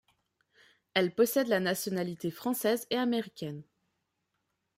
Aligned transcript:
Elle 0.95 1.13
possède 1.13 1.45
la 1.47 1.59
nationalité 1.59 2.31
française 2.31 2.87
et 2.89 2.97
américaine. 2.97 3.61